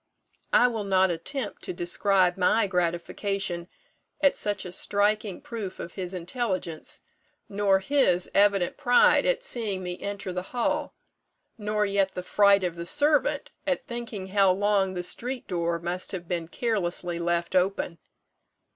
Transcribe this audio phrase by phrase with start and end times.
[0.51, 3.67] I will not attempt to describe my gratification
[4.19, 7.01] at such a striking proof of his intelligence,
[7.47, 10.95] nor his evident pride at seeing me enter the hall,
[11.55, 16.13] nor yet the fright of the servant at thinking how long the street door must
[16.13, 17.99] have been carelessly left open.